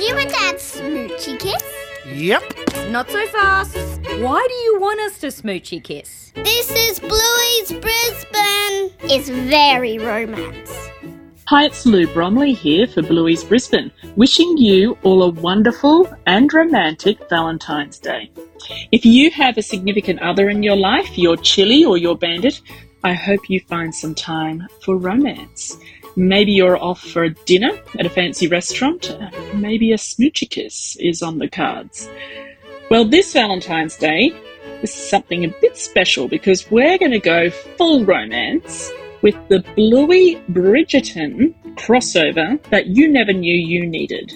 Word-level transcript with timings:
Did 0.00 0.08
you 0.08 0.16
and 0.16 0.30
Dad 0.30 0.54
smoochy 0.54 1.38
kiss? 1.38 1.62
Yep. 2.06 2.42
Not 2.88 3.10
so 3.10 3.26
fast. 3.26 3.76
Why 4.18 4.46
do 4.48 4.54
you 4.54 4.78
want 4.80 4.98
us 5.00 5.18
to 5.18 5.26
smoochy 5.26 5.84
kiss? 5.84 6.32
This 6.36 6.70
is 6.70 6.98
Bluey's 6.98 7.70
Brisbane. 7.70 9.10
It's 9.12 9.28
very 9.28 9.98
romance. 9.98 10.72
Hi, 11.48 11.66
it's 11.66 11.84
Lou 11.84 12.06
Bromley 12.14 12.54
here 12.54 12.86
for 12.86 13.02
Bluey's 13.02 13.44
Brisbane, 13.44 13.90
wishing 14.16 14.56
you 14.56 14.96
all 15.02 15.22
a 15.22 15.28
wonderful 15.28 16.08
and 16.24 16.50
romantic 16.50 17.28
Valentine's 17.28 17.98
Day. 17.98 18.32
If 18.92 19.04
you 19.04 19.30
have 19.32 19.58
a 19.58 19.62
significant 19.62 20.22
other 20.22 20.48
in 20.48 20.62
your 20.62 20.76
life, 20.76 21.18
your 21.18 21.36
chili 21.36 21.84
or 21.84 21.98
your 21.98 22.16
bandit, 22.16 22.62
I 23.04 23.12
hope 23.12 23.50
you 23.50 23.60
find 23.68 23.94
some 23.94 24.14
time 24.14 24.66
for 24.82 24.96
romance. 24.96 25.76
Maybe 26.20 26.52
you're 26.52 26.76
off 26.76 27.00
for 27.00 27.24
a 27.24 27.30
dinner 27.30 27.70
at 27.98 28.04
a 28.04 28.10
fancy 28.10 28.46
restaurant. 28.46 29.16
Maybe 29.54 29.90
a 29.90 29.96
smoochy 29.96 30.50
kiss 30.50 30.94
is 31.00 31.22
on 31.22 31.38
the 31.38 31.48
cards. 31.48 32.10
Well, 32.90 33.06
this 33.06 33.32
Valentine's 33.32 33.96
Day 33.96 34.30
is 34.82 34.92
something 34.92 35.46
a 35.46 35.54
bit 35.62 35.78
special 35.78 36.28
because 36.28 36.70
we're 36.70 36.98
going 36.98 37.12
to 37.12 37.20
go 37.20 37.48
full 37.48 38.04
romance 38.04 38.92
with 39.22 39.34
the 39.48 39.60
Bluey 39.74 40.36
Bridgerton 40.50 41.54
crossover 41.76 42.62
that 42.64 42.88
you 42.88 43.08
never 43.08 43.32
knew 43.32 43.54
you 43.54 43.86
needed. 43.86 44.30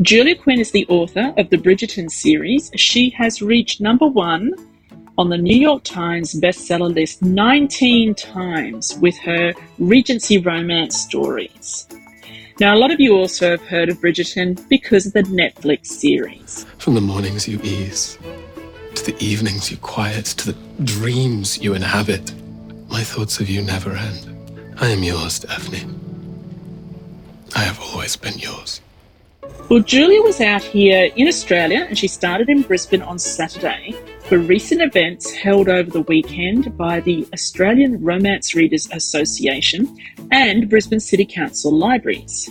Julia 0.00 0.34
Quinn 0.34 0.60
is 0.60 0.70
the 0.70 0.86
author 0.88 1.34
of 1.36 1.50
the 1.50 1.58
Bridgerton 1.58 2.10
series. 2.10 2.70
She 2.76 3.10
has 3.10 3.42
reached 3.42 3.82
number 3.82 4.06
one 4.06 4.54
on 5.18 5.28
the 5.28 5.36
New 5.36 5.56
York 5.56 5.84
Times 5.84 6.34
bestseller 6.40 6.92
list 6.92 7.22
19 7.22 8.14
times 8.14 8.96
with 9.00 9.16
her 9.18 9.52
Regency 9.78 10.38
romance 10.38 10.98
stories. 10.98 11.86
Now, 12.60 12.74
a 12.74 12.78
lot 12.78 12.90
of 12.90 13.00
you 13.00 13.14
also 13.14 13.50
have 13.50 13.62
heard 13.62 13.88
of 13.88 13.98
Bridgerton 13.98 14.68
because 14.68 15.06
of 15.06 15.12
the 15.12 15.22
Netflix 15.24 15.86
series. 15.86 16.64
From 16.78 16.94
the 16.94 17.00
mornings 17.00 17.48
you 17.48 17.60
ease, 17.62 18.18
to 18.94 19.04
the 19.04 19.16
evenings 19.24 19.70
you 19.70 19.76
quiet, 19.78 20.26
to 20.26 20.52
the 20.52 20.84
dreams 20.84 21.58
you 21.58 21.74
inhabit, 21.74 22.32
my 22.88 23.02
thoughts 23.02 23.40
of 23.40 23.48
you 23.50 23.62
never 23.62 23.92
end. 23.92 24.76
I 24.78 24.88
am 24.88 25.02
yours, 25.02 25.40
Daphne. 25.40 25.86
I 27.54 27.60
have 27.60 27.80
always 27.80 28.16
been 28.16 28.38
yours. 28.38 28.80
Well, 29.68 29.80
Julia 29.80 30.22
was 30.22 30.40
out 30.40 30.62
here 30.62 31.10
in 31.16 31.28
Australia 31.28 31.86
and 31.88 31.98
she 31.98 32.08
started 32.08 32.48
in 32.48 32.62
Brisbane 32.62 33.02
on 33.02 33.18
Saturday 33.18 33.96
for 34.32 34.38
recent 34.38 34.80
events 34.80 35.30
held 35.30 35.68
over 35.68 35.90
the 35.90 36.00
weekend 36.00 36.74
by 36.78 37.00
the 37.00 37.28
Australian 37.34 38.02
Romance 38.02 38.54
Readers 38.54 38.88
Association 38.90 39.94
and 40.30 40.70
Brisbane 40.70 41.00
City 41.00 41.26
Council 41.26 41.70
libraries. 41.70 42.50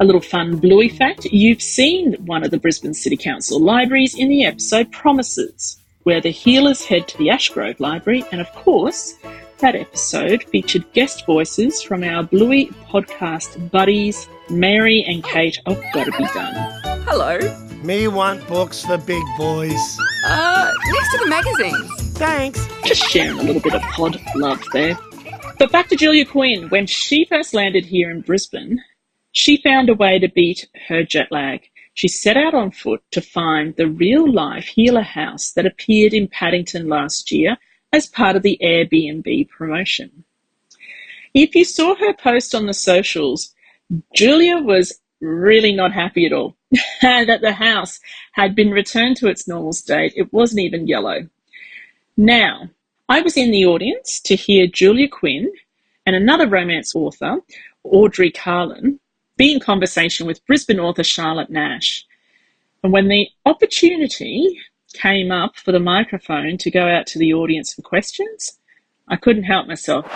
A 0.00 0.04
little 0.04 0.20
fun 0.20 0.56
Bluey 0.56 0.88
fact 0.88 1.26
you've 1.26 1.62
seen 1.62 2.14
one 2.26 2.42
of 2.42 2.50
the 2.50 2.58
Brisbane 2.58 2.92
City 2.92 3.16
Council 3.16 3.60
libraries 3.60 4.16
in 4.16 4.28
the 4.28 4.44
episode 4.44 4.90
Promises, 4.90 5.76
where 6.02 6.20
the 6.20 6.32
Heelers 6.32 6.84
head 6.84 7.06
to 7.06 7.18
the 7.18 7.28
Ashgrove 7.28 7.78
Library, 7.78 8.24
and 8.32 8.40
of 8.40 8.50
course, 8.54 9.14
that 9.58 9.76
episode 9.76 10.42
featured 10.42 10.92
guest 10.92 11.24
voices 11.24 11.84
from 11.84 12.02
our 12.02 12.24
Bluey 12.24 12.66
podcast 12.88 13.70
buddies, 13.70 14.28
Mary 14.50 15.04
and 15.04 15.22
Kate 15.22 15.56
of 15.66 15.80
Gotta 15.92 16.10
Be 16.10 16.24
Done. 16.34 17.04
Hello. 17.06 17.63
Me 17.84 18.08
want 18.08 18.46
books 18.48 18.82
for 18.82 18.96
big 18.96 19.22
boys. 19.36 19.98
Uh, 20.26 20.72
next 20.86 21.10
to 21.10 21.18
the 21.18 21.26
magazines. 21.28 22.12
Thanks. 22.16 22.66
Just 22.86 23.02
sharing 23.10 23.38
a 23.38 23.42
little 23.42 23.60
bit 23.60 23.74
of 23.74 23.82
pod 23.82 24.18
love 24.34 24.64
there. 24.72 24.96
But 25.58 25.70
back 25.70 25.88
to 25.88 25.96
Julia 25.96 26.24
Quinn. 26.24 26.70
When 26.70 26.86
she 26.86 27.26
first 27.26 27.52
landed 27.52 27.84
here 27.84 28.10
in 28.10 28.22
Brisbane, 28.22 28.82
she 29.32 29.58
found 29.58 29.90
a 29.90 29.94
way 29.94 30.18
to 30.18 30.28
beat 30.28 30.66
her 30.88 31.02
jet 31.02 31.30
lag. 31.30 31.68
She 31.92 32.08
set 32.08 32.38
out 32.38 32.54
on 32.54 32.70
foot 32.70 33.02
to 33.10 33.20
find 33.20 33.76
the 33.76 33.86
real 33.86 34.32
life 34.32 34.64
Heeler 34.64 35.02
house 35.02 35.52
that 35.52 35.66
appeared 35.66 36.14
in 36.14 36.26
Paddington 36.26 36.88
last 36.88 37.30
year 37.30 37.58
as 37.92 38.06
part 38.06 38.34
of 38.34 38.42
the 38.42 38.58
Airbnb 38.62 39.50
promotion. 39.50 40.24
If 41.34 41.54
you 41.54 41.66
saw 41.66 41.96
her 41.96 42.14
post 42.14 42.54
on 42.54 42.64
the 42.64 42.72
socials, 42.72 43.54
Julia 44.14 44.56
was 44.56 44.98
really 45.20 45.72
not 45.72 45.92
happy 45.92 46.24
at 46.24 46.32
all 46.32 46.56
that 47.02 47.40
the 47.40 47.52
house 47.52 48.00
had 48.32 48.54
been 48.54 48.70
returned 48.70 49.16
to 49.18 49.28
its 49.28 49.48
normal 49.48 49.72
state. 49.72 50.12
It 50.16 50.32
wasn't 50.32 50.60
even 50.60 50.86
yellow. 50.86 51.28
Now, 52.16 52.68
I 53.08 53.20
was 53.20 53.36
in 53.36 53.50
the 53.50 53.66
audience 53.66 54.20
to 54.22 54.36
hear 54.36 54.66
Julia 54.66 55.08
Quinn 55.08 55.52
and 56.06 56.16
another 56.16 56.48
romance 56.48 56.94
author, 56.94 57.38
Audrey 57.82 58.30
Carlan, 58.30 58.98
be 59.36 59.52
in 59.52 59.60
conversation 59.60 60.26
with 60.26 60.44
Brisbane 60.46 60.80
author 60.80 61.04
Charlotte 61.04 61.50
Nash. 61.50 62.04
And 62.82 62.92
when 62.92 63.08
the 63.08 63.28
opportunity 63.46 64.58
came 64.92 65.32
up 65.32 65.56
for 65.56 65.72
the 65.72 65.80
microphone 65.80 66.56
to 66.58 66.70
go 66.70 66.86
out 66.86 67.06
to 67.08 67.18
the 67.18 67.34
audience 67.34 67.74
for 67.74 67.82
questions, 67.82 68.58
I 69.08 69.16
couldn't 69.16 69.44
help 69.44 69.66
myself. 69.66 70.06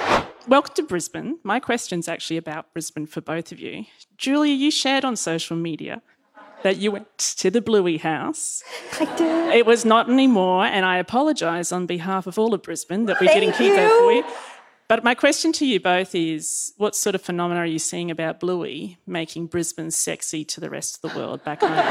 Welcome 0.46 0.74
to 0.76 0.82
Brisbane. 0.82 1.38
My 1.42 1.60
question's 1.60 2.08
actually 2.08 2.38
about 2.38 2.72
Brisbane 2.72 3.06
for 3.06 3.20
both 3.20 3.52
of 3.52 3.60
you. 3.60 3.84
Julia, 4.16 4.54
you 4.54 4.70
shared 4.70 5.04
on 5.04 5.16
social 5.16 5.56
media 5.56 6.00
that 6.62 6.78
you 6.78 6.90
went 6.90 7.06
to 7.18 7.50
the 7.50 7.60
Bluey 7.60 7.98
house. 7.98 8.62
I 9.00 9.04
did. 9.16 9.54
It 9.54 9.66
was 9.66 9.84
not 9.84 10.10
anymore, 10.10 10.64
and 10.64 10.84
I 10.84 10.98
apologise 10.98 11.70
on 11.72 11.86
behalf 11.86 12.26
of 12.26 12.38
all 12.38 12.54
of 12.54 12.62
Brisbane 12.62 13.06
that 13.06 13.20
we 13.20 13.28
Thank 13.28 13.40
didn't 13.40 13.56
keep 13.56 13.74
that 13.74 13.90
for 13.90 14.12
you. 14.12 14.24
But 14.88 15.04
my 15.04 15.14
question 15.14 15.52
to 15.52 15.66
you 15.66 15.78
both 15.80 16.14
is 16.14 16.72
what 16.78 16.96
sort 16.96 17.14
of 17.14 17.20
phenomena 17.20 17.60
are 17.60 17.66
you 17.66 17.78
seeing 17.78 18.10
about 18.10 18.40
Bluey 18.40 18.96
making 19.06 19.48
Brisbane 19.48 19.90
sexy 19.90 20.46
to 20.46 20.60
the 20.60 20.70
rest 20.70 20.96
of 20.96 21.02
the 21.10 21.18
world 21.18 21.44
back 21.44 21.60
home? 21.60 21.72
I 21.74 21.84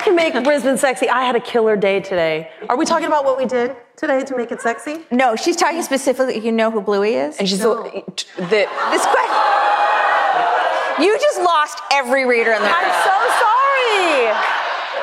can 0.00 0.16
make 0.16 0.34
Brisbane 0.42 0.78
sexy. 0.78 1.08
I 1.08 1.22
had 1.22 1.36
a 1.36 1.40
killer 1.40 1.76
day 1.76 2.00
today. 2.00 2.50
Are 2.68 2.76
we 2.76 2.84
talking 2.84 3.06
about 3.06 3.24
what 3.24 3.38
we 3.38 3.46
did 3.46 3.76
today 3.96 4.24
to 4.24 4.36
make 4.36 4.50
it 4.50 4.60
sexy? 4.60 4.98
No, 5.12 5.36
she's 5.36 5.54
talking 5.54 5.82
specifically. 5.82 6.44
You 6.44 6.50
know 6.50 6.72
who 6.72 6.80
Bluey 6.80 7.14
is? 7.14 7.38
And 7.38 7.48
she's 7.48 7.60
the, 7.60 8.02
the 8.36 8.66
This 8.90 9.06
question. 9.06 9.49
You 11.04 11.18
just 11.18 11.40
lost 11.40 11.80
every 11.92 12.24
reader 12.26 12.52
in 12.52 12.60
the 12.60 12.66
room. 12.68 12.74
I'm 12.76 13.04
so 13.04 13.16
sorry. 13.44 14.46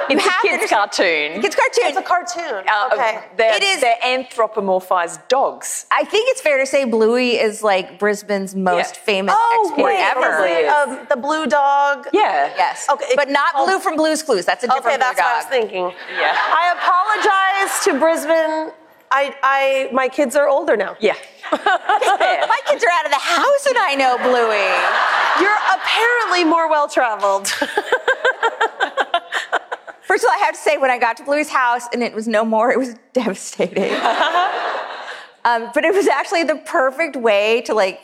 it's 0.09 0.23
have 0.23 0.43
a 0.43 0.47
kids' 0.47 0.53
understand- 0.53 0.69
cartoon. 0.69 1.45
It's 1.45 1.55
cartoon. 1.55 1.85
It's 1.87 1.97
a 1.97 2.01
cartoon. 2.01 2.63
Uh, 2.69 2.89
okay. 2.93 3.19
They're, 3.35 3.55
It 3.57 3.63
is- 3.63 3.81
They're 3.81 3.97
anthropomorphized 4.03 5.27
dogs. 5.27 5.85
I 5.91 6.03
think 6.03 6.29
it's 6.29 6.39
fair 6.41 6.57
to 6.59 6.65
say 6.65 6.85
Bluey 6.85 7.37
is 7.39 7.63
like 7.63 7.97
Brisbane's 7.99 8.55
most 8.55 8.95
Yeah. 8.95 9.01
famous 9.01 9.35
Oh, 9.37 9.65
export 9.65 9.85
wait, 9.85 9.99
ever. 9.99 10.45
is 10.45 10.51
it, 10.57 10.65
um, 10.69 11.07
the 11.09 11.17
blue 11.17 11.45
dog? 11.47 12.07
Yeah. 12.13 12.53
Yes. 12.55 12.87
Okay, 12.89 13.13
But 13.15 13.29
not 13.29 13.49
oh. 13.55 13.65
Blue 13.65 13.79
from 13.79 13.95
Blue's 13.95 14.21
Clues. 14.23 14.45
That's 14.45 14.63
a 14.63 14.67
different 14.67 14.85
Okay, 14.85 14.95
Blue 14.97 15.03
that's 15.03 15.19
what 15.19 15.27
I 15.27 15.37
was 15.37 15.45
thinking. 15.45 15.91
Yeah. 16.17 16.37
I 16.37 16.73
apologize 16.77 17.83
to 17.85 17.99
Brisbane. 17.99 18.71
I, 19.09 19.33
I, 19.41 19.89
my 19.93 20.09
kids 20.09 20.35
are 20.35 20.49
older 20.49 20.75
now. 20.75 20.97
Yeah. 20.99 21.15
My 21.51 22.59
kids 22.67 22.83
are 22.83 22.89
out 22.91 23.05
of 23.05 23.11
the 23.11 23.19
house 23.19 23.65
and 23.67 23.77
I 23.77 23.95
know 23.95 24.17
Bluey. 24.17 24.67
You're 25.41 25.55
apparently 25.73 26.43
more 26.43 26.69
well 26.69 26.89
traveled. 26.89 27.47
First 30.01 30.23
of 30.23 30.29
all, 30.29 30.35
I 30.35 30.39
have 30.43 30.55
to 30.55 30.59
say, 30.59 30.77
when 30.77 30.91
I 30.91 30.97
got 30.97 31.15
to 31.17 31.23
Bluey's 31.23 31.49
house 31.49 31.83
and 31.93 32.03
it 32.03 32.13
was 32.13 32.27
no 32.27 32.43
more, 32.43 32.71
it 32.71 32.77
was 32.77 32.95
devastating. 33.13 33.93
um, 35.45 35.69
but 35.73 35.85
it 35.85 35.93
was 35.93 36.07
actually 36.07 36.43
the 36.43 36.57
perfect 36.65 37.15
way 37.15 37.61
to 37.61 37.73
like 37.73 38.01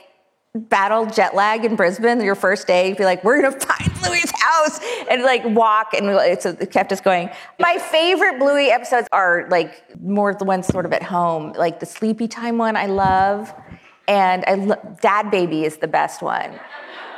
battle 0.56 1.08
jet 1.08 1.34
lag 1.34 1.66
in 1.66 1.75
Brisbane. 1.75 2.22
Your 2.22 2.36
first 2.36 2.68
day, 2.68 2.94
be 2.94 3.06
like, 3.06 3.24
"We're 3.24 3.41
gonna 3.41 3.59
find 3.59 3.94
Bluey's 4.02 4.31
house," 4.40 4.80
and 5.09 5.24
like 5.24 5.44
walk, 5.46 5.94
and 5.94 6.09
it's, 6.09 6.46
it 6.46 6.72
kept 6.72 6.91
us 6.91 7.02
going. 7.02 7.30
My 7.59 7.78
favorite 7.80 8.38
Bluey 8.38 8.69
episodes 8.69 9.08
are 9.12 9.47
like 9.50 9.84
more 10.00 10.34
the 10.34 10.46
ones 10.46 10.68
sort 10.68 10.86
of 10.86 10.94
at 10.94 11.02
home, 11.02 11.53
like 11.53 11.80
the 11.80 11.88
sleepy 11.88 12.28
time 12.28 12.59
one. 12.59 12.75
I 12.75 12.86
love, 12.86 13.52
and 14.08 14.44
I 14.46 14.53
lo- 14.53 14.97
Dad 15.02 15.31
Baby 15.31 15.66
is 15.66 15.78
the 15.78 15.88
best 15.88 16.22
one. 16.22 16.59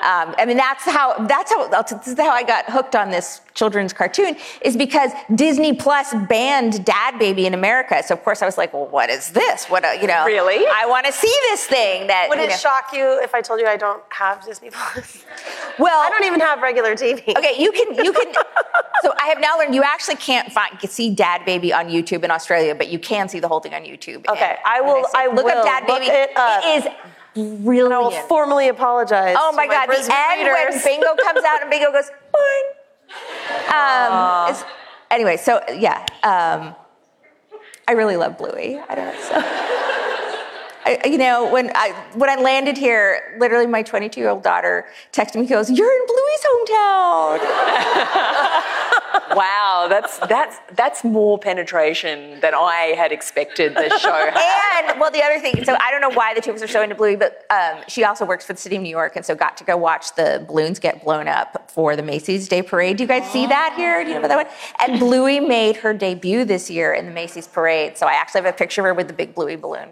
Um, 0.06 0.36
I 0.38 0.46
mean, 0.46 0.58
that's 0.58 0.84
how 0.84 1.26
that's 1.26 1.52
how 1.52 1.68
this 1.68 2.08
is 2.08 2.18
how 2.20 2.30
I 2.30 2.44
got 2.44 2.66
hooked 2.70 2.96
on 2.96 3.10
this 3.10 3.42
children's 3.56 3.92
cartoon 3.92 4.36
is 4.62 4.78
because 4.78 5.12
Disney 5.34 5.74
Plus 5.74 6.14
banned 6.30 6.86
Dad 6.86 7.18
Baby 7.18 7.48
in 7.48 7.54
America. 7.56 8.04
So 8.06 8.14
of 8.14 8.24
course 8.24 8.44
I 8.44 8.46
was 8.46 8.56
like, 8.58 8.72
well, 8.74 8.86
what 8.86 9.10
is 9.10 9.30
this? 9.30 9.66
What 9.66 9.84
a, 9.84 10.00
you 10.00 10.08
know? 10.08 10.24
Really? 10.26 10.64
I 10.68 10.86
want 10.86 11.06
to 11.08 11.12
see 11.12 11.34
this 11.50 11.66
thing. 11.66 12.06
That 12.08 12.28
Would 12.30 12.38
you 12.38 12.44
it 12.44 12.50
know. 12.50 12.56
shock 12.56 12.90
you 12.94 13.20
if 13.24 13.34
I 13.34 13.42
told 13.42 13.60
you 13.62 13.68
I 13.68 13.78
don't 13.78 14.04
have 14.10 14.46
Disney 14.46 14.70
Plus? 14.72 15.26
Well, 15.78 16.00
I 16.02 16.10
don't 16.10 16.24
even 16.24 16.40
have 16.40 16.62
regular 16.62 16.94
TV. 16.96 17.36
Okay, 17.38 17.56
you 17.62 17.70
can 17.74 17.96
you 17.96 18.14
can. 18.14 18.34
so 19.02 19.14
I 19.20 19.26
have 19.28 19.42
now 19.42 19.58
learned 19.58 19.76
you 19.76 19.84
actually 19.84 20.16
can't 20.16 20.50
find 20.52 20.72
see 20.90 21.14
Dad 21.14 21.44
Baby 21.46 21.74
on 21.74 21.88
YouTube 21.90 22.24
in 22.24 22.32
Australia, 22.32 22.74
but 22.74 22.88
you 22.88 22.98
can 22.98 23.28
see 23.28 23.42
the 23.42 23.48
whole 23.50 23.60
thing 23.60 23.74
on 23.74 23.82
YouTube. 23.82 24.26
Okay, 24.30 24.52
And- 24.52 24.60
I 24.66 24.78
and 24.78 24.86
will- 24.88 25.04
say, 25.04 25.18
I 25.20 25.28
look 25.28 25.44
will 25.46 25.58
up 25.58 25.66
Dad 25.66 25.84
look 25.90 26.00
Baby. 26.00 26.12
it 26.16 26.30
up. 26.38 26.64
It 26.64 26.86
is 26.86 26.94
And 27.36 27.64
brilliant. 27.64 27.94
I 27.94 28.00
will 28.00 28.12
formally 28.28 28.70
apologize. 28.70 29.36
Oh 29.38 29.52
to 29.52 29.58
my 29.58 29.68
God! 29.68 29.88
The 29.88 29.94
Brisbane 29.94 30.16
end 30.16 30.48
when. 30.48 30.84
Bingo 30.84 31.16
comes 31.22 31.44
out 31.46 31.62
and 31.62 31.70
Bingo 31.70 31.92
goes, 31.92 32.10
"Boing." 32.34 32.66
Um, 33.72 34.56
anyway, 35.12 35.38
so 35.38 35.62
yeah, 35.78 36.06
um, 36.24 36.76
I 37.88 37.92
really 37.92 38.16
love 38.18 38.38
Bluey. 38.38 38.80
I 38.80 38.96
don't 38.96 39.06
know. 39.06 39.22
So. 39.22 39.82
I, 40.88 41.02
you 41.06 41.18
know, 41.18 41.52
when 41.52 41.72
I 41.74 41.92
when 42.14 42.30
I 42.30 42.36
landed 42.36 42.78
here, 42.78 43.36
literally 43.40 43.66
my 43.66 43.82
22 43.82 44.20
year 44.20 44.30
old 44.30 44.44
daughter 44.44 44.86
texted 45.12 45.40
me, 45.40 45.48
goes, 45.48 45.70
"You're 45.72 45.92
in 45.92 46.06
Bluey's 46.06 46.46
hometown." 46.46 47.40
Wow, 49.86 50.02
that's 50.02 50.18
that's 50.28 50.58
that's 50.76 51.04
more 51.04 51.38
penetration 51.38 52.40
than 52.40 52.54
I 52.54 52.94
had 52.98 53.12
expected 53.12 53.76
this 53.76 54.00
show. 54.02 54.12
had. 54.34 54.90
and 54.90 55.00
well, 55.00 55.12
the 55.12 55.22
other 55.22 55.40
thing, 55.40 55.64
so 55.64 55.76
I 55.80 55.92
don't 55.92 56.02
know 56.02 56.16
why 56.16 56.34
the 56.34 56.42
two 56.42 56.52
of 56.52 56.58
us 56.58 56.64
are 56.64 56.68
so 56.68 56.82
into 56.82 56.96
Bluey, 56.96 57.16
but 57.16 57.46
um, 57.50 57.84
she 57.88 58.04
also 58.04 58.26
works 58.26 58.46
for 58.46 58.54
the 58.54 58.60
city 58.60 58.76
of 58.76 58.82
New 58.82 58.90
York, 58.90 59.16
and 59.16 59.26
so 59.26 59.36
got 59.36 59.58
to 59.58 59.64
go 59.64 59.78
watch 59.78 60.16
the 60.16 60.44
balloons 60.48 60.80
get 60.80 61.04
blown 61.04 61.28
up 61.28 61.70
for 61.72 61.96
the 61.96 62.04
Macy's 62.04 62.48
Day 62.48 62.62
Parade. 62.62 62.98
Do 62.98 63.04
you 63.04 63.08
guys 63.08 63.30
see 63.32 63.46
that 63.48 63.74
here? 63.76 64.04
Do 64.04 64.10
you 64.10 64.16
know 64.16 64.26
about 64.26 64.30
that 64.30 64.48
one? 64.48 64.90
And 64.90 65.00
Bluey 65.00 65.40
made 65.40 65.78
her 65.78 65.94
debut 65.94 66.46
this 66.46 66.70
year 66.70 66.94
in 66.94 67.06
the 67.06 67.12
Macy's 67.12 67.48
Parade, 67.48 67.98
so 67.98 68.08
I 68.08 68.14
actually 68.14 68.42
have 68.42 68.54
a 68.54 68.58
picture 68.58 68.82
of 68.82 68.86
her 68.86 68.94
with 68.94 69.08
the 69.08 69.14
big 69.14 69.36
Bluey 69.36 69.56
balloon. 69.56 69.90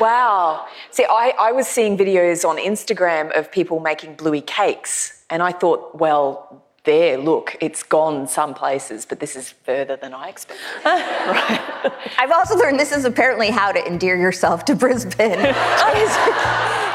Wow. 0.00 0.66
See, 0.90 1.04
I, 1.04 1.34
I 1.38 1.52
was 1.52 1.66
seeing 1.66 1.96
videos 1.96 2.48
on 2.48 2.56
Instagram 2.58 3.36
of 3.38 3.50
people 3.50 3.80
making 3.80 4.14
bluey 4.14 4.40
cakes, 4.40 5.24
and 5.30 5.42
I 5.42 5.52
thought, 5.52 5.94
well, 5.94 6.64
there, 6.84 7.18
look, 7.18 7.56
it's 7.60 7.82
gone 7.82 8.26
some 8.26 8.54
places, 8.54 9.04
but 9.04 9.20
this 9.20 9.36
is 9.36 9.50
further 9.50 9.96
than 9.96 10.14
I 10.14 10.28
expected. 10.28 10.64
right. 10.84 11.92
I've 12.18 12.30
also 12.30 12.56
learned 12.56 12.80
this 12.80 12.92
is 12.92 13.04
apparently 13.04 13.50
how 13.50 13.72
to 13.72 13.86
endear 13.86 14.16
yourself 14.16 14.64
to 14.66 14.74
Brisbane. 14.74 15.32
is, 15.38 16.16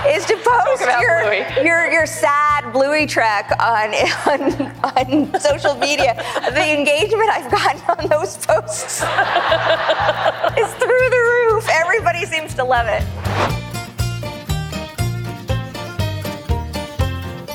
is 0.07 0.25
to 0.25 0.35
post 0.43 0.81
your, 0.99 1.33
your, 1.63 1.91
your 1.91 2.05
sad 2.05 2.73
Bluey 2.73 3.05
trek 3.05 3.51
on, 3.59 3.93
on, 4.27 4.61
on 4.97 5.39
social 5.39 5.75
media. 5.75 6.15
the 6.35 6.77
engagement 6.77 7.29
I've 7.29 7.51
gotten 7.51 7.81
on 7.99 8.09
those 8.09 8.37
posts 8.37 9.01
is 10.57 10.73
through 10.75 11.09
the 11.09 11.49
roof. 11.51 11.67
Everybody 11.69 12.25
seems 12.25 12.53
to 12.55 12.63
love 12.63 12.87
it. 12.87 13.03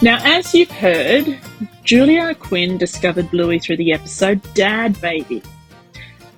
Now, 0.01 0.21
as 0.23 0.55
you've 0.55 0.71
heard, 0.71 1.41
Julia 1.89 2.35
Quinn 2.35 2.77
discovered 2.77 3.31
Bluey 3.31 3.59
through 3.59 3.79
the 3.79 3.95
episode 3.95 4.43
Dad 4.53 5.01
Baby. 5.01 5.43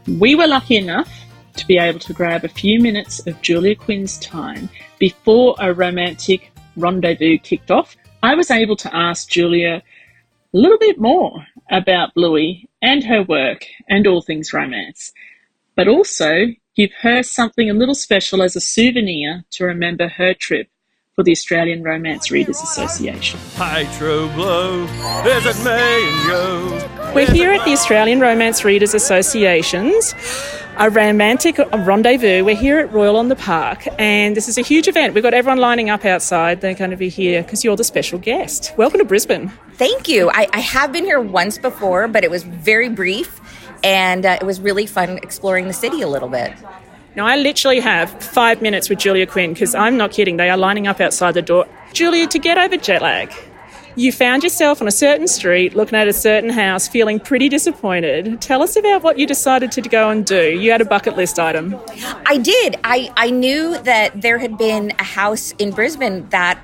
We 0.06 0.36
were 0.36 0.46
lucky 0.46 0.76
enough 0.76 1.10
to 1.56 1.66
be 1.66 1.76
able 1.76 1.98
to 1.98 2.12
grab 2.12 2.44
a 2.44 2.48
few 2.48 2.78
minutes 2.78 3.26
of 3.26 3.42
Julia 3.42 3.74
Quinn's 3.74 4.16
time 4.18 4.68
before 5.00 5.56
a 5.58 5.74
romantic 5.74 6.52
rendezvous 6.76 7.38
kicked 7.38 7.72
off. 7.72 7.96
I 8.22 8.36
was 8.36 8.52
able 8.52 8.76
to 8.76 8.94
ask 8.96 9.28
Julia 9.28 9.82
a 10.54 10.56
little 10.56 10.78
bit 10.78 11.00
more 11.00 11.44
about 11.68 12.14
Bluey 12.14 12.68
and 12.80 13.02
her 13.02 13.24
work 13.24 13.66
and 13.88 14.06
all 14.06 14.22
things 14.22 14.52
romance, 14.52 15.10
but 15.74 15.88
also 15.88 16.46
give 16.76 16.92
her 17.00 17.24
something 17.24 17.68
a 17.68 17.74
little 17.74 17.96
special 17.96 18.40
as 18.40 18.54
a 18.54 18.60
souvenir 18.60 19.42
to 19.50 19.64
remember 19.64 20.06
her 20.06 20.32
trip 20.32 20.68
for 21.16 21.24
the 21.24 21.32
Australian 21.32 21.82
Romance 21.82 22.30
Readers 22.30 22.60
Association. 22.62 23.38
Hydro 23.54 24.28
blow, 24.34 24.84
is 25.26 25.46
it 25.46 25.64
May 25.64 26.08
and 26.08 26.28
Joe? 26.28 27.12
We're 27.14 27.30
here 27.30 27.50
at 27.50 27.64
the 27.64 27.72
Australian 27.72 28.20
Romance 28.20 28.64
Readers 28.64 28.94
Association's 28.94 30.14
a 30.80 30.88
romantic 30.88 31.58
rendezvous. 31.58 32.42
We're 32.42 32.56
here 32.56 32.78
at 32.78 32.90
Royal 32.90 33.16
on 33.16 33.28
the 33.28 33.36
Park, 33.36 33.86
and 33.98 34.34
this 34.34 34.48
is 34.48 34.56
a 34.56 34.62
huge 34.62 34.88
event. 34.88 35.12
We've 35.12 35.22
got 35.22 35.34
everyone 35.34 35.58
lining 35.58 35.90
up 35.90 36.06
outside. 36.06 36.62
They're 36.62 36.74
going 36.74 36.90
to 36.90 36.96
be 36.96 37.10
here 37.10 37.42
because 37.42 37.62
you're 37.62 37.76
the 37.76 37.84
special 37.84 38.18
guest. 38.18 38.72
Welcome 38.78 38.98
to 39.00 39.04
Brisbane. 39.04 39.52
Thank 39.74 40.08
you. 40.08 40.30
I, 40.30 40.48
I 40.54 40.60
have 40.60 40.90
been 40.90 41.04
here 41.04 41.20
once 41.20 41.58
before, 41.58 42.08
but 42.08 42.24
it 42.24 42.30
was 42.30 42.44
very 42.44 42.88
brief, 42.88 43.40
and 43.84 44.24
uh, 44.24 44.38
it 44.40 44.44
was 44.44 44.58
really 44.58 44.86
fun 44.86 45.18
exploring 45.18 45.66
the 45.66 45.74
city 45.74 46.00
a 46.00 46.08
little 46.08 46.30
bit. 46.30 46.54
Now, 47.16 47.26
I 47.26 47.36
literally 47.36 47.80
have 47.80 48.10
five 48.22 48.62
minutes 48.62 48.88
with 48.88 49.00
Julia 49.00 49.26
Quinn 49.26 49.52
because 49.52 49.74
I'm 49.74 49.96
not 49.96 50.12
kidding. 50.12 50.36
They 50.36 50.48
are 50.48 50.56
lining 50.56 50.86
up 50.86 51.00
outside 51.00 51.32
the 51.32 51.42
door. 51.42 51.66
Julia, 51.92 52.26
to 52.28 52.38
get 52.38 52.56
over 52.56 52.76
jet 52.76 53.02
lag, 53.02 53.32
you 53.96 54.12
found 54.12 54.44
yourself 54.44 54.80
on 54.80 54.86
a 54.86 54.92
certain 54.92 55.26
street 55.26 55.74
looking 55.74 55.98
at 55.98 56.06
a 56.06 56.12
certain 56.12 56.50
house, 56.50 56.86
feeling 56.86 57.18
pretty 57.18 57.48
disappointed. 57.48 58.40
Tell 58.40 58.62
us 58.62 58.76
about 58.76 59.02
what 59.02 59.18
you 59.18 59.26
decided 59.26 59.72
to 59.72 59.82
go 59.82 60.08
and 60.10 60.24
do. 60.24 60.56
You 60.56 60.70
had 60.70 60.80
a 60.80 60.84
bucket 60.84 61.16
list 61.16 61.40
item. 61.40 61.76
I 62.26 62.38
did. 62.38 62.76
I, 62.84 63.12
I 63.16 63.30
knew 63.30 63.76
that 63.82 64.20
there 64.20 64.38
had 64.38 64.56
been 64.56 64.92
a 65.00 65.04
house 65.04 65.50
in 65.58 65.72
Brisbane 65.72 66.28
that 66.28 66.62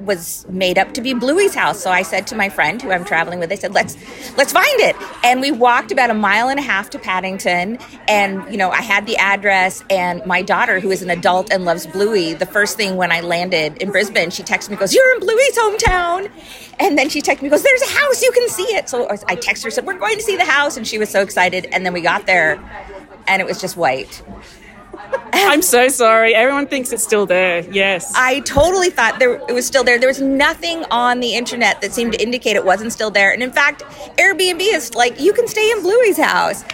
was 0.00 0.46
made 0.48 0.78
up 0.78 0.92
to 0.94 1.00
be 1.00 1.14
Bluey's 1.14 1.54
house. 1.54 1.82
So 1.82 1.90
I 1.90 2.02
said 2.02 2.26
to 2.28 2.36
my 2.36 2.48
friend 2.48 2.80
who 2.80 2.90
I'm 2.90 3.04
traveling 3.04 3.38
with, 3.38 3.52
I 3.52 3.54
said, 3.54 3.72
let's 3.72 3.96
let's 4.36 4.52
find 4.52 4.80
it. 4.80 4.96
And 5.24 5.40
we 5.40 5.52
walked 5.52 5.92
about 5.92 6.10
a 6.10 6.14
mile 6.14 6.48
and 6.48 6.58
a 6.58 6.62
half 6.62 6.90
to 6.90 6.98
Paddington. 6.98 7.78
And, 8.08 8.50
you 8.50 8.56
know, 8.56 8.70
I 8.70 8.82
had 8.82 9.06
the 9.06 9.16
address 9.16 9.82
and 9.90 10.24
my 10.26 10.42
daughter, 10.42 10.80
who 10.80 10.90
is 10.90 11.02
an 11.02 11.10
adult 11.10 11.52
and 11.52 11.64
loves 11.64 11.86
Bluey, 11.86 12.34
the 12.34 12.46
first 12.46 12.76
thing 12.76 12.96
when 12.96 13.12
I 13.12 13.20
landed 13.20 13.78
in 13.82 13.90
Brisbane, 13.90 14.30
she 14.30 14.42
texted 14.42 14.70
me, 14.70 14.76
goes, 14.76 14.94
You're 14.94 15.14
in 15.14 15.20
Bluey's 15.20 15.58
hometown. 15.58 16.30
And 16.78 16.96
then 16.96 17.08
she 17.10 17.20
texted 17.20 17.42
me, 17.42 17.48
goes, 17.48 17.62
There's 17.62 17.82
a 17.82 17.98
house, 17.98 18.22
you 18.22 18.32
can 18.32 18.48
see 18.48 18.74
it. 18.74 18.88
So 18.88 19.08
I 19.10 19.36
texted 19.36 19.64
her, 19.64 19.70
said, 19.70 19.86
We're 19.86 19.98
going 19.98 20.16
to 20.16 20.22
see 20.22 20.36
the 20.36 20.44
house. 20.44 20.76
And 20.76 20.86
she 20.86 20.98
was 20.98 21.10
so 21.10 21.20
excited. 21.20 21.66
And 21.72 21.84
then 21.84 21.92
we 21.92 22.00
got 22.00 22.26
there 22.26 22.58
and 23.26 23.40
it 23.40 23.46
was 23.46 23.60
just 23.60 23.76
white. 23.76 24.22
I'm 25.50 25.62
so 25.62 25.88
sorry. 25.88 26.34
Everyone 26.34 26.66
thinks 26.66 26.92
it's 26.92 27.02
still 27.02 27.26
there. 27.26 27.60
Yes. 27.70 28.12
I 28.16 28.40
totally 28.40 28.90
thought 28.90 29.18
there 29.18 29.34
it 29.48 29.52
was 29.52 29.66
still 29.66 29.84
there. 29.84 29.98
There 29.98 30.08
was 30.08 30.20
nothing 30.20 30.84
on 30.90 31.20
the 31.20 31.34
internet 31.34 31.80
that 31.80 31.92
seemed 31.92 32.12
to 32.14 32.22
indicate 32.22 32.56
it 32.56 32.64
wasn't 32.64 32.92
still 32.92 33.10
there. 33.10 33.32
And 33.32 33.42
in 33.42 33.52
fact, 33.52 33.82
Airbnb 34.18 34.60
is 34.60 34.94
like, 34.94 35.20
you 35.20 35.32
can 35.32 35.46
stay 35.46 35.70
in 35.70 35.82
Bluey's 35.82 36.18
house. 36.18 36.64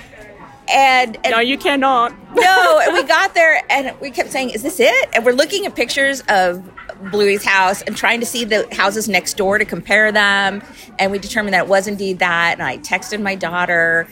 And, 0.69 1.17
and 1.25 1.33
no, 1.33 1.39
you 1.39 1.59
cannot. 1.59 2.13
no, 2.35 2.81
and 2.83 2.93
we 2.93 3.03
got 3.09 3.35
there 3.35 3.63
and 3.71 3.99
we 4.01 4.11
kept 4.11 4.33
saying, 4.33 4.51
"Is 4.51 4.65
this 4.65 4.81
it?" 4.81 5.09
And 5.15 5.25
we're 5.25 5.33
looking 5.33 5.65
at 5.65 5.77
pictures 5.77 6.23
of 6.29 6.69
Bluey's 7.11 7.45
house 7.45 7.83
and 7.83 7.97
trying 7.97 8.21
to 8.21 8.27
see 8.27 8.45
the 8.45 8.67
houses 8.73 9.09
next 9.09 9.37
door 9.37 9.59
to 9.59 9.65
compare 9.65 10.11
them. 10.11 10.63
And 10.99 11.13
we 11.13 11.19
determined 11.19 11.55
that 11.55 11.65
it 11.65 11.69
was 11.69 11.87
indeed 11.87 12.19
that. 12.19 12.55
And 12.55 12.63
I 12.63 12.79
texted 12.79 13.23
my 13.23 13.35
daughter, 13.35 14.09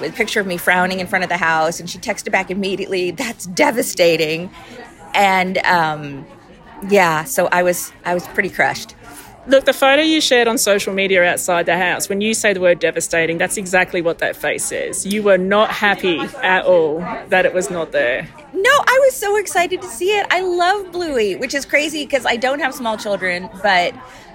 with 0.00 0.12
a 0.12 0.16
picture 0.16 0.40
of 0.40 0.46
me 0.46 0.56
frowning 0.56 1.00
in 1.00 1.06
front 1.06 1.22
of 1.22 1.28
the 1.28 1.36
house, 1.36 1.80
and 1.80 1.88
she 1.88 1.98
texted 1.98 2.32
back 2.32 2.50
immediately, 2.50 3.10
"That's 3.10 3.46
devastating." 3.46 4.50
And 5.14 5.58
um, 5.58 6.26
yeah, 6.88 7.24
so 7.24 7.48
I 7.50 7.62
was 7.62 7.92
I 8.04 8.14
was 8.14 8.26
pretty 8.28 8.50
crushed. 8.50 8.94
Look, 9.46 9.66
the 9.66 9.74
photo 9.74 10.00
you 10.00 10.22
shared 10.22 10.48
on 10.48 10.56
social 10.56 10.94
media 10.94 11.22
outside 11.22 11.66
the 11.66 11.76
house, 11.76 12.08
when 12.08 12.22
you 12.22 12.32
say 12.32 12.54
the 12.54 12.60
word 12.60 12.78
devastating, 12.78 13.36
that's 13.36 13.58
exactly 13.58 14.00
what 14.00 14.18
that 14.20 14.36
face 14.36 14.64
says. 14.64 15.04
You 15.04 15.22
were 15.22 15.36
not 15.36 15.70
happy 15.70 16.18
at 16.42 16.64
all 16.64 17.00
that 17.28 17.44
it 17.44 17.52
was 17.52 17.68
not 17.68 17.92
there. 17.92 18.26
No, 18.54 18.70
I 18.70 19.00
was 19.04 19.14
so 19.14 19.36
excited 19.36 19.82
to 19.82 19.88
see 19.88 20.12
it. 20.12 20.26
I 20.30 20.40
love 20.40 20.92
Bluey, 20.92 21.36
which 21.36 21.52
is 21.52 21.66
crazy 21.66 22.04
because 22.06 22.24
I 22.24 22.36
don't 22.36 22.60
have 22.60 22.74
small 22.74 22.96
children, 22.96 23.50
but 23.62 23.92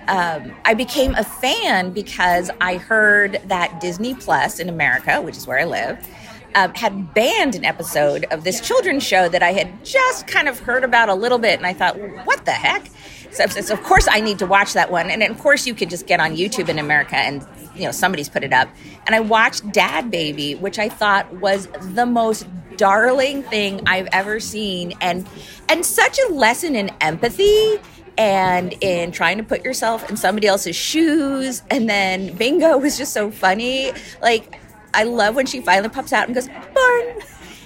um, 0.10 0.52
I 0.66 0.74
became 0.74 1.14
a 1.14 1.24
fan 1.24 1.92
because 1.92 2.50
I 2.60 2.78
heard 2.78 3.40
that 3.46 3.80
Disney 3.80 4.16
Plus 4.16 4.60
in 4.60 4.68
America, 4.68 5.22
which 5.22 5.38
is 5.38 5.46
where 5.46 5.60
I 5.60 5.66
live, 5.66 6.10
um, 6.56 6.74
had 6.74 7.14
banned 7.14 7.54
an 7.54 7.64
episode 7.64 8.26
of 8.32 8.44
this 8.44 8.60
children's 8.60 9.04
show 9.04 9.30
that 9.30 9.44
I 9.44 9.54
had 9.54 9.86
just 9.86 10.26
kind 10.26 10.48
of 10.48 10.60
heard 10.60 10.84
about 10.84 11.10
a 11.10 11.14
little 11.14 11.38
bit, 11.38 11.60
and 11.60 11.68
I 11.68 11.74
thought, 11.74 11.96
what 12.26 12.44
the 12.46 12.52
heck? 12.52 12.90
So, 13.32 13.46
so 13.46 13.76
of 13.76 13.84
course 13.84 14.08
I 14.10 14.20
need 14.20 14.40
to 14.40 14.48
watch 14.48 14.74
that 14.74 14.92
one, 14.92 15.12
and 15.12 15.22
of 15.22 15.38
course 15.38 15.68
you 15.68 15.76
could 15.76 15.92
just 15.92 16.08
get 16.08 16.20
on 16.20 16.36
YouTube 16.36 16.70
in 16.70 16.80
America 16.80 17.16
and 17.16 17.46
you 17.76 17.84
know 17.84 17.92
somebody's 17.92 18.30
put 18.30 18.44
it 18.44 18.52
up. 18.52 18.68
And 19.06 19.16
I 19.16 19.20
watched 19.20 19.72
Dad 19.72 20.10
Baby, 20.10 20.56
which 20.56 20.80
I 20.80 20.90
thought 20.90 21.32
was 21.36 21.68
the 21.94 22.08
most 22.08 22.48
darling 22.78 23.44
thing 23.44 23.82
I've 23.86 24.08
ever 24.12 24.40
seen, 24.40 24.94
and 25.02 25.30
and 25.70 25.86
such 25.86 26.18
a 26.28 26.34
lesson 26.34 26.76
in 26.76 26.90
empathy 27.00 27.80
and 28.20 28.76
in 28.82 29.14
trying 29.14 29.38
to 29.38 29.44
put 29.44 29.64
yourself 29.64 30.10
in 30.10 30.18
somebody 30.18 30.46
else's 30.46 30.76
shoes. 30.76 31.64
And 31.72 31.90
then 31.90 32.36
Bingo 32.36 32.78
was 32.86 32.98
just 32.98 33.14
so 33.14 33.32
funny. 33.32 33.92
Like 34.22 34.60
I 34.94 35.04
love 35.04 35.36
when 35.36 35.48
she 35.48 35.62
finally 35.62 35.90
pops 35.90 36.14
out 36.14 36.28
and 36.28 36.36
goes, 36.36 36.48
"Born," 36.48 37.22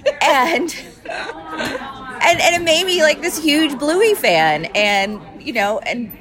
and 0.22 0.76
and 1.06 2.42
and 2.42 2.56
it 2.56 2.62
made 2.62 2.86
me 2.86 3.02
like 3.02 3.22
this 3.22 3.38
huge 3.38 3.78
Bluey 3.80 4.14
fan, 4.14 4.66
and 4.76 5.20
you 5.42 5.54
know, 5.54 5.80
and 5.80 6.12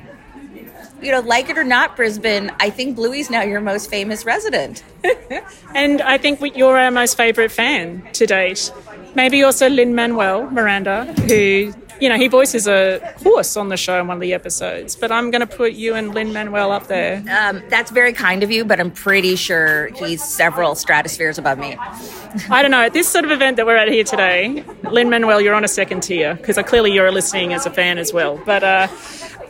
you 1.03 1.11
know, 1.11 1.21
like 1.21 1.51
it 1.51 1.59
or 1.59 1.65
not, 1.65 1.97
Brisbane, 1.97 2.53
I 2.61 2.71
think 2.71 2.95
Bluey's 2.95 3.29
now 3.29 3.43
your 3.43 3.61
most 3.61 3.91
famous 3.91 4.25
resident. 4.25 4.85
and 5.75 6.01
I 6.01 6.17
think 6.17 6.41
you're 6.57 6.79
our 6.79 6.93
most 6.93 7.17
favourite 7.17 7.51
fan 7.51 8.09
to 8.13 8.25
date. 8.25 8.73
Maybe 9.17 9.43
also 9.43 9.69
Lin 9.69 9.97
Manuel 9.97 10.49
Miranda, 10.51 11.13
who 11.27 11.73
you 12.03 12.09
know, 12.09 12.17
he 12.17 12.27
voices 12.27 12.67
a 12.67 12.99
horse 13.23 13.57
on 13.57 13.69
the 13.69 13.77
show 13.77 14.01
in 14.01 14.09
one 14.09 14.17
of 14.17 14.21
the 14.21 14.35
episodes, 14.35 14.97
but 14.97 15.13
I'm 15.13 15.31
going 15.31 15.41
to 15.41 15.47
put 15.47 15.75
you 15.75 15.95
and 15.95 16.13
Lin 16.13 16.33
Manuel 16.33 16.73
up 16.73 16.89
there. 16.89 17.23
Um, 17.31 17.63
that's 17.69 17.93
very 17.93 18.13
kind 18.13 18.43
of 18.43 18.51
you, 18.51 18.65
but 18.65 18.81
I'm 18.81 18.91
pretty 18.91 19.37
sure 19.37 19.87
he's 19.95 20.21
several 20.21 20.75
stratospheres 20.75 21.39
above 21.39 21.59
me. 21.59 21.77
I 22.51 22.61
don't 22.61 22.73
know. 22.73 22.83
At 22.83 22.93
this 22.93 23.09
sort 23.09 23.25
of 23.25 23.31
event 23.31 23.57
that 23.57 23.67
we're 23.67 23.77
at 23.77 23.87
here 23.87 24.03
today, 24.03 24.65
Lin 24.91 25.11
Manuel, 25.11 25.41
you're 25.41 25.55
on 25.55 25.63
a 25.63 25.69
second 25.69 26.03
tier 26.03 26.35
because 26.35 26.59
clearly 26.67 26.91
you're 26.91 27.13
listening 27.13 27.53
as 27.53 27.67
a 27.67 27.71
fan 27.71 27.99
as 27.99 28.13
well. 28.13 28.43
But 28.45 28.65
uh, 28.65 28.89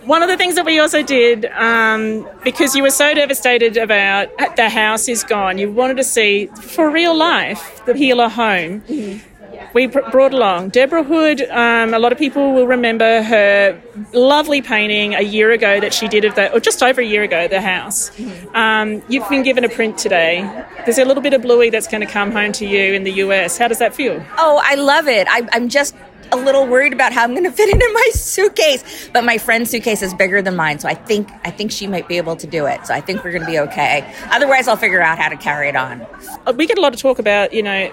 one 0.04 0.22
of 0.22 0.28
the 0.28 0.36
things 0.36 0.54
that 0.56 0.66
we 0.66 0.78
also 0.78 1.02
did, 1.02 1.46
um, 1.46 2.28
because 2.44 2.74
you 2.74 2.82
were 2.82 2.90
so 2.90 3.14
devastated 3.14 3.78
about 3.78 4.28
the 4.56 4.68
house 4.68 5.08
is 5.08 5.24
gone, 5.24 5.56
you 5.56 5.72
wanted 5.72 5.96
to 5.96 6.04
see 6.04 6.48
for 6.48 6.90
real 6.90 7.16
life 7.16 7.82
the 7.86 7.94
Heeler 7.94 8.28
home. 8.28 8.82
Mm-hmm 8.82 9.31
we 9.74 9.86
brought 9.86 10.34
along 10.34 10.70
Deborah 10.70 11.02
Hood. 11.02 11.42
Um, 11.50 11.94
a 11.94 11.98
lot 11.98 12.12
of 12.12 12.18
people 12.18 12.52
will 12.52 12.66
remember 12.66 13.22
her 13.22 13.80
lovely 14.12 14.60
painting 14.62 15.14
a 15.14 15.22
year 15.22 15.50
ago 15.50 15.80
that 15.80 15.94
she 15.94 16.08
did 16.08 16.24
of 16.24 16.34
the, 16.34 16.52
or 16.52 16.60
just 16.60 16.82
over 16.82 17.00
a 17.00 17.04
year 17.04 17.22
ago, 17.22 17.48
the 17.48 17.60
house. 17.60 18.10
Um, 18.54 19.02
you've 19.08 19.28
been 19.28 19.42
given 19.42 19.64
a 19.64 19.68
print 19.68 19.98
today. 19.98 20.42
There's 20.84 20.98
a 20.98 21.04
little 21.04 21.22
bit 21.22 21.34
of 21.34 21.42
Bluey 21.42 21.70
that's 21.70 21.86
going 21.88 22.00
to 22.06 22.12
come 22.12 22.30
home 22.32 22.52
to 22.52 22.66
you 22.66 22.92
in 22.92 23.04
the 23.04 23.12
US. 23.24 23.58
How 23.58 23.68
does 23.68 23.78
that 23.78 23.94
feel? 23.94 24.24
Oh, 24.38 24.60
I 24.62 24.74
love 24.74 25.08
it. 25.08 25.26
I, 25.30 25.48
I'm 25.52 25.68
just 25.68 25.94
a 26.30 26.36
little 26.36 26.66
worried 26.66 26.94
about 26.94 27.12
how 27.12 27.24
I'm 27.24 27.32
going 27.32 27.44
to 27.44 27.52
fit 27.52 27.68
it 27.68 27.74
in 27.82 27.92
my 27.92 28.08
suitcase, 28.12 29.10
but 29.12 29.22
my 29.22 29.36
friend's 29.36 29.70
suitcase 29.70 30.00
is 30.00 30.14
bigger 30.14 30.40
than 30.40 30.56
mine, 30.56 30.78
so 30.78 30.88
I 30.88 30.94
think 30.94 31.28
I 31.44 31.50
think 31.50 31.70
she 31.70 31.86
might 31.86 32.08
be 32.08 32.16
able 32.16 32.36
to 32.36 32.46
do 32.46 32.64
it. 32.64 32.86
So 32.86 32.94
I 32.94 33.02
think 33.02 33.22
we're 33.22 33.32
going 33.32 33.42
to 33.44 33.50
be 33.50 33.58
okay. 33.58 34.10
Otherwise, 34.30 34.66
I'll 34.66 34.76
figure 34.78 35.02
out 35.02 35.18
how 35.18 35.28
to 35.28 35.36
carry 35.36 35.68
it 35.68 35.76
on. 35.76 36.00
Uh, 36.46 36.54
We 36.56 36.66
get 36.66 36.78
a 36.78 36.80
lot 36.80 36.94
of 36.94 37.00
talk 37.00 37.18
about, 37.18 37.52
you 37.52 37.62
know, 37.62 37.92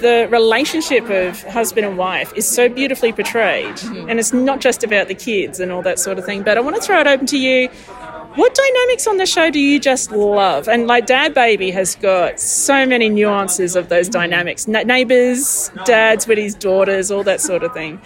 the 0.00 0.28
relationship 0.30 1.08
of 1.10 1.42
husband 1.44 1.86
and 1.86 1.96
wife 1.96 2.32
is 2.34 2.46
so 2.46 2.68
beautifully 2.68 3.12
portrayed, 3.12 3.76
mm-hmm. 3.76 4.08
and 4.08 4.18
it's 4.18 4.32
not 4.32 4.60
just 4.60 4.82
about 4.82 5.08
the 5.08 5.14
kids 5.14 5.60
and 5.60 5.70
all 5.70 5.82
that 5.82 5.98
sort 5.98 6.18
of 6.18 6.24
thing. 6.24 6.42
But 6.42 6.58
I 6.58 6.60
want 6.60 6.76
to 6.76 6.82
throw 6.82 7.00
it 7.00 7.06
open 7.06 7.26
to 7.26 7.38
you. 7.38 7.68
What 8.34 8.54
dynamics 8.54 9.06
on 9.06 9.18
the 9.18 9.26
show 9.26 9.50
do 9.50 9.60
you 9.60 9.78
just 9.78 10.10
love? 10.10 10.66
And 10.66 10.86
like 10.86 11.04
Dad 11.04 11.34
Baby 11.34 11.70
has 11.72 11.96
got 11.96 12.40
so 12.40 12.86
many 12.86 13.10
nuances 13.10 13.76
of 13.76 13.90
those 13.90 14.08
dynamics. 14.08 14.66
Na- 14.66 14.84
neighbors, 14.84 15.70
dads 15.84 16.26
with 16.26 16.38
his 16.38 16.54
daughters, 16.54 17.10
all 17.10 17.24
that 17.24 17.42
sort 17.42 17.62
of 17.62 17.74
thing. 17.74 18.00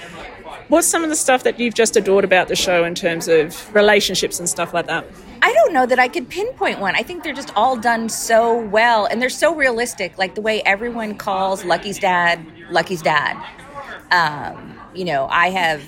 What's 0.68 0.88
some 0.88 1.04
of 1.04 1.10
the 1.10 1.16
stuff 1.16 1.44
that 1.44 1.60
you've 1.60 1.74
just 1.74 1.96
adored 1.96 2.24
about 2.24 2.48
the 2.48 2.56
show 2.56 2.82
in 2.82 2.96
terms 2.96 3.28
of 3.28 3.72
relationships 3.72 4.40
and 4.40 4.48
stuff 4.48 4.74
like 4.74 4.86
that? 4.86 5.06
I 5.46 5.52
don't 5.52 5.72
know 5.72 5.86
that 5.86 6.00
I 6.00 6.08
could 6.08 6.28
pinpoint 6.28 6.80
one. 6.80 6.96
I 6.96 7.04
think 7.04 7.22
they're 7.22 7.32
just 7.32 7.54
all 7.54 7.76
done 7.76 8.08
so 8.08 8.58
well 8.58 9.06
and 9.06 9.22
they're 9.22 9.28
so 9.30 9.54
realistic, 9.54 10.18
like 10.18 10.34
the 10.34 10.40
way 10.40 10.60
everyone 10.62 11.14
calls 11.14 11.64
Lucky's 11.64 12.00
dad 12.00 12.44
Lucky's 12.68 13.00
dad. 13.00 13.40
Um, 14.10 14.76
you 14.92 15.04
know, 15.04 15.28
I 15.30 15.50
have, 15.50 15.84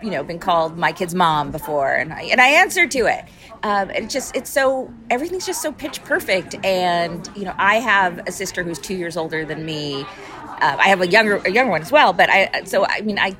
you 0.00 0.10
know, 0.10 0.22
been 0.22 0.38
called 0.38 0.78
my 0.78 0.92
kid's 0.92 1.12
mom 1.12 1.50
before 1.50 1.92
and 1.92 2.12
I, 2.12 2.22
and 2.22 2.40
I 2.40 2.50
answered 2.50 2.92
to 2.92 3.06
it. 3.06 3.24
Um, 3.64 3.90
it 3.90 4.08
just 4.08 4.36
it's 4.36 4.48
so 4.48 4.94
everything's 5.10 5.44
just 5.44 5.60
so 5.60 5.72
pitch 5.72 6.04
perfect 6.04 6.54
and 6.64 7.28
you 7.34 7.44
know 7.44 7.54
I 7.58 7.80
have 7.80 8.20
a 8.28 8.32
sister 8.32 8.62
who's 8.62 8.78
two 8.78 8.94
years 8.94 9.16
older 9.16 9.44
than 9.44 9.64
me. 9.64 10.02
Uh, 10.04 10.76
I 10.78 10.88
have 10.88 11.00
a 11.00 11.08
younger 11.08 11.38
a 11.38 11.50
younger 11.50 11.72
one 11.72 11.82
as 11.82 11.90
well, 11.90 12.12
but 12.12 12.30
I 12.30 12.62
so 12.62 12.86
I 12.86 13.00
mean 13.00 13.18
I 13.18 13.36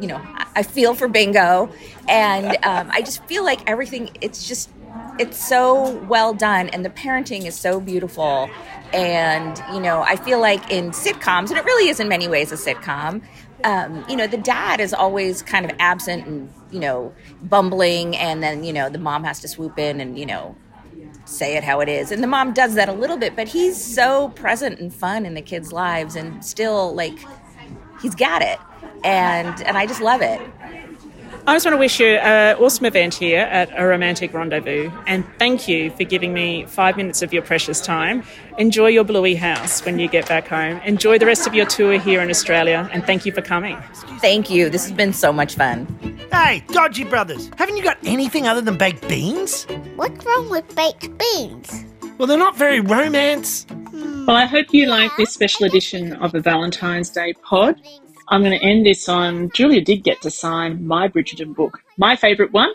you 0.00 0.06
know, 0.06 0.20
I 0.54 0.62
feel 0.62 0.94
for 0.94 1.08
Bingo, 1.08 1.70
and 2.08 2.56
um, 2.64 2.90
I 2.90 3.02
just 3.02 3.24
feel 3.26 3.44
like 3.44 3.68
everything. 3.68 4.10
It's 4.20 4.46
just, 4.46 4.70
it's 5.18 5.42
so 5.42 5.96
well 6.04 6.34
done, 6.34 6.68
and 6.70 6.84
the 6.84 6.90
parenting 6.90 7.46
is 7.46 7.54
so 7.54 7.80
beautiful. 7.80 8.48
And 8.92 9.62
you 9.72 9.80
know, 9.80 10.02
I 10.02 10.16
feel 10.16 10.40
like 10.40 10.70
in 10.70 10.90
sitcoms, 10.90 11.48
and 11.50 11.58
it 11.58 11.64
really 11.64 11.88
is 11.88 12.00
in 12.00 12.08
many 12.08 12.28
ways 12.28 12.52
a 12.52 12.56
sitcom. 12.56 13.22
Um, 13.64 14.04
you 14.08 14.16
know, 14.16 14.26
the 14.26 14.38
dad 14.38 14.80
is 14.80 14.92
always 14.92 15.42
kind 15.42 15.64
of 15.64 15.76
absent 15.78 16.26
and 16.26 16.52
you 16.70 16.80
know 16.80 17.14
bumbling, 17.42 18.16
and 18.16 18.42
then 18.42 18.64
you 18.64 18.72
know 18.72 18.88
the 18.88 18.98
mom 18.98 19.24
has 19.24 19.40
to 19.40 19.48
swoop 19.48 19.78
in 19.78 20.00
and 20.00 20.18
you 20.18 20.26
know 20.26 20.56
say 21.24 21.56
it 21.56 21.64
how 21.64 21.80
it 21.80 21.88
is. 21.88 22.12
And 22.12 22.22
the 22.22 22.26
mom 22.26 22.52
does 22.52 22.74
that 22.74 22.88
a 22.88 22.92
little 22.92 23.16
bit, 23.16 23.36
but 23.36 23.48
he's 23.48 23.82
so 23.82 24.28
present 24.30 24.80
and 24.80 24.92
fun 24.92 25.24
in 25.24 25.34
the 25.34 25.42
kids' 25.42 25.72
lives 25.72 26.16
and 26.16 26.44
still 26.44 26.94
like 26.94 27.18
he's 28.00 28.14
got 28.14 28.42
it. 28.42 28.58
And 29.04 29.62
and 29.62 29.76
I 29.76 29.86
just 29.86 30.00
love 30.00 30.22
it. 30.22 30.40
I 31.44 31.56
just 31.56 31.66
want 31.66 31.74
to 31.74 31.78
wish 31.78 31.98
you 31.98 32.06
an 32.06 32.56
awesome 32.58 32.86
event 32.86 33.14
here 33.14 33.40
at 33.40 33.68
A 33.76 33.84
Romantic 33.84 34.32
Rendezvous 34.32 34.92
and 35.08 35.24
thank 35.40 35.66
you 35.66 35.90
for 35.90 36.04
giving 36.04 36.32
me 36.32 36.64
five 36.66 36.96
minutes 36.96 37.20
of 37.20 37.32
your 37.32 37.42
precious 37.42 37.80
time. 37.80 38.22
Enjoy 38.58 38.86
your 38.86 39.02
Bluey 39.02 39.34
house 39.34 39.84
when 39.84 39.98
you 39.98 40.06
get 40.06 40.28
back 40.28 40.46
home. 40.46 40.80
Enjoy 40.84 41.18
the 41.18 41.26
rest 41.26 41.48
of 41.48 41.52
your 41.52 41.66
tour 41.66 41.98
here 41.98 42.20
in 42.20 42.30
Australia 42.30 42.88
and 42.92 43.04
thank 43.04 43.26
you 43.26 43.32
for 43.32 43.42
coming. 43.42 43.76
Thank 44.20 44.50
you. 44.50 44.70
This 44.70 44.84
has 44.84 44.92
been 44.92 45.12
so 45.12 45.32
much 45.32 45.56
fun. 45.56 45.86
Hey, 46.30 46.62
Dodgy 46.68 47.02
Brothers, 47.02 47.50
haven't 47.58 47.76
you 47.76 47.82
got 47.82 47.98
anything 48.04 48.46
other 48.46 48.60
than 48.60 48.78
baked 48.78 49.08
beans? 49.08 49.64
What's 49.96 50.24
wrong 50.24 50.48
with 50.48 50.72
baked 50.76 51.10
beans? 51.18 51.84
Well, 52.18 52.28
they're 52.28 52.38
not 52.38 52.56
very 52.56 52.78
romance. 52.78 53.66
Well, 53.92 54.36
I 54.36 54.44
hope 54.44 54.66
you 54.70 54.86
like 54.86 55.10
this 55.16 55.32
special 55.32 55.66
edition 55.66 56.12
of 56.12 56.36
a 56.36 56.40
Valentine's 56.40 57.10
Day 57.10 57.32
pod. 57.32 57.82
I'm 58.32 58.40
going 58.40 58.58
to 58.58 58.66
end 58.66 58.86
this 58.86 59.10
on 59.10 59.50
Julia 59.50 59.82
did 59.82 60.04
get 60.04 60.22
to 60.22 60.30
sign 60.30 60.86
my 60.86 61.06
Bridgerton 61.06 61.54
book. 61.54 61.80
My 61.98 62.16
favourite 62.16 62.50
one 62.50 62.72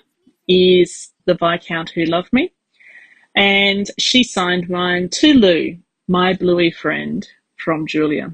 is 0.48 1.10
The 1.26 1.34
Viscount 1.34 1.90
Who 1.90 2.06
Loved 2.06 2.32
Me. 2.32 2.52
And 3.36 3.90
she 3.98 4.24
signed 4.24 4.70
mine 4.70 5.10
to 5.14 5.34
Lou, 5.34 5.80
my 6.08 6.34
Bluey 6.34 6.70
friend 6.70 7.28
from 7.56 7.88
Julia. 7.88 8.32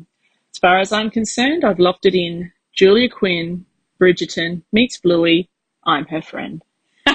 As 0.53 0.60
far 0.60 0.80
as 0.80 0.92
I'm 0.92 1.10
concerned, 1.10 1.63
I've 1.63 1.80
locked 1.80 2.06
it 2.06 2.13
in. 2.13 2.51
Julia 2.74 3.08
Quinn, 3.08 3.65
Bridgerton 4.01 4.63
meets 4.74 4.98
Bluey. 4.98 5.50
I'm 5.86 6.06
her 6.08 6.22
friend. 6.22 6.62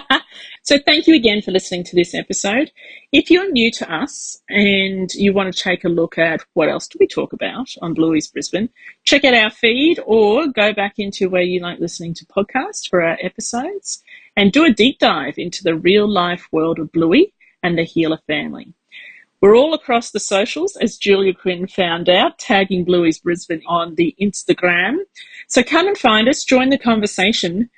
So 0.69 0.77
thank 0.79 1.07
you 1.07 1.15
again 1.15 1.41
for 1.41 1.51
listening 1.51 1.83
to 1.85 1.97
this 1.97 2.15
episode. 2.15 2.71
If 3.11 3.31
you're 3.31 3.51
new 3.51 3.71
to 3.71 3.91
us 3.91 4.39
and 4.51 5.11
you 5.15 5.33
want 5.33 5.51
to 5.51 5.59
take 5.59 5.83
a 5.83 5.89
look 5.89 6.19
at 6.19 6.45
what 6.53 6.69
else 6.69 6.87
do 6.87 6.99
we 7.01 7.07
talk 7.07 7.33
about 7.33 7.71
on 7.81 7.95
Bluey's 7.95 8.27
Brisbane, 8.29 8.69
check 9.03 9.25
out 9.25 9.33
our 9.33 9.49
feed 9.49 9.99
or 10.05 10.47
go 10.49 10.75
back 10.75 10.99
into 10.99 11.31
where 11.31 11.41
you 11.41 11.61
like 11.61 11.79
listening 11.79 12.13
to 12.13 12.27
podcasts 12.27 12.87
for 12.87 13.03
our 13.03 13.17
episodes 13.23 14.03
and 14.37 14.53
do 14.53 14.63
a 14.63 14.71
deep 14.71 14.99
dive 14.99 15.39
into 15.39 15.65
the 15.65 15.75
real 15.75 16.07
life 16.07 16.47
world 16.53 16.79
of 16.79 16.93
Bluey 16.93 17.33
and 17.63 17.79
the 17.79 17.85
Heeler 17.85 18.21
family. 18.27 18.75
We're 19.41 19.57
all 19.57 19.73
across 19.73 20.11
the 20.11 20.21
socials, 20.21 20.77
as 20.77 20.99
Julia 20.99 21.33
Quinn 21.33 21.67
found 21.67 22.11
out, 22.11 22.39
tagging 22.39 22.85
Bluey's 22.85 23.21
Brisbane 23.21 23.63
on 23.67 23.95
the 23.95 24.15
Instagram. 24.21 24.99
So 25.47 25.63
come 25.63 25.89
and 25.89 25.97
find 25.97 26.29
us, 26.29 26.45
join 26.45 26.69
the 26.69 26.77
conversation. 26.77 27.71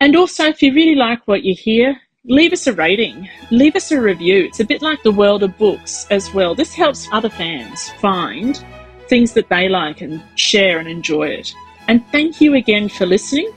And 0.00 0.16
also, 0.16 0.46
if 0.46 0.62
you 0.62 0.72
really 0.72 0.94
like 0.94 1.28
what 1.28 1.42
you 1.42 1.54
hear, 1.54 2.00
leave 2.28 2.52
us 2.52 2.66
a 2.66 2.72
rating, 2.74 3.28
leave 3.50 3.74
us 3.74 3.90
a 3.90 4.00
review. 4.00 4.44
It's 4.44 4.60
a 4.60 4.64
bit 4.64 4.82
like 4.82 5.02
the 5.02 5.10
world 5.10 5.42
of 5.42 5.56
books 5.56 6.06
as 6.10 6.32
well. 6.34 6.54
This 6.54 6.74
helps 6.74 7.08
other 7.10 7.30
fans 7.30 7.88
find 8.00 8.62
things 9.08 9.32
that 9.32 9.48
they 9.48 9.68
like 9.68 10.02
and 10.02 10.22
share 10.34 10.78
and 10.78 10.86
enjoy 10.86 11.28
it. 11.28 11.54
And 11.88 12.06
thank 12.12 12.40
you 12.40 12.54
again 12.54 12.90
for 12.90 13.06
listening. 13.06 13.50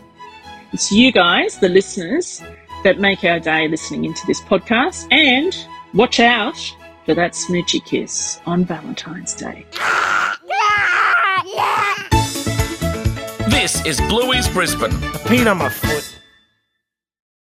It's 0.72 0.90
you 0.90 1.12
guys, 1.12 1.60
the 1.60 1.68
listeners, 1.68 2.42
that 2.86 2.98
make 2.98 3.25
our 3.25 3.42
day 3.42 3.68
listening 3.68 4.06
into 4.06 4.25
this 4.25 4.40
podcast. 4.40 5.06
And 5.12 5.54
watch 5.94 6.22
out 6.22 6.58
for 7.06 7.13
that 7.13 7.34
smoochy 7.34 7.84
kiss 7.84 8.40
on 8.46 8.63
Valentine's 8.63 9.36
Day. 9.36 9.66
This 13.50 13.86
is 13.86 14.00
Bluey's 14.08 14.48
Brisbane. 14.48 14.94
A 15.13 15.20
peen 15.28 15.48
on 15.48 15.58
my 15.58 15.68
foot. 15.68 16.21